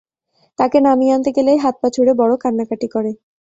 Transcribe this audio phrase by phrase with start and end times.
[0.59, 3.11] তাকে নামিয়ে আনতে গেলেই হাত-পা ছুঁড়ে বড় কান্নাকাটি করে।